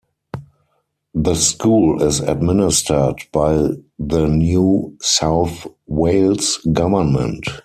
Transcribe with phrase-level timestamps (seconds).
[1.13, 3.69] The school is administered by
[3.99, 7.45] the New South Wales government.